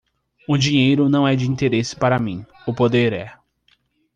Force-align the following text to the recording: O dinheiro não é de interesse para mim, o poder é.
O 0.47 0.57
dinheiro 0.57 1.07
não 1.07 1.27
é 1.27 1.35
de 1.35 1.47
interesse 1.47 1.95
para 1.95 2.17
mim, 2.17 2.43
o 2.65 2.73
poder 2.73 3.13
é. 3.13 3.37